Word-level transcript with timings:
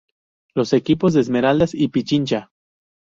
Los 0.55 0.73
equipos 0.73 1.13
de 1.13 1.21
Esmeraldas 1.21 1.75
y 1.75 1.89
Pichincha. 1.89 2.49